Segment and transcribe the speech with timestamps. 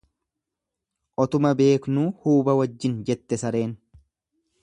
[1.25, 3.79] Otuma beeknuu huba wajjin jette sareen.